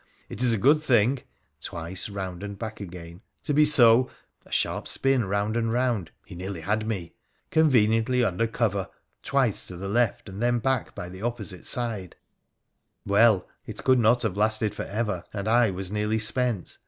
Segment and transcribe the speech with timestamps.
[0.29, 1.19] It is a good thing
[1.61, 4.09] [twice round and back again] to be so
[4.47, 7.13] [a sharp spin round and round— he nearly had me]
[7.51, 8.89] conveniently under cover
[9.21, 12.15] [twice to the left and then back by the opposite side]!'
[13.05, 16.79] Well, it could not have lasted for ever, and I was nearly spent.